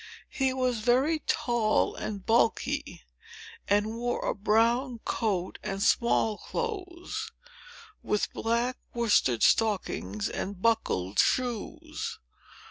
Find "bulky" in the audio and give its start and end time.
2.25-3.03